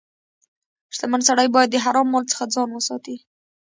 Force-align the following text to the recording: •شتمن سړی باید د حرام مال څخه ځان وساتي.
•شتمن 0.95 1.21
سړی 1.29 1.47
باید 1.55 1.69
د 1.71 1.77
حرام 1.85 2.07
مال 2.11 2.23
څخه 2.31 2.45
ځان 2.53 2.69
وساتي. 2.71 3.15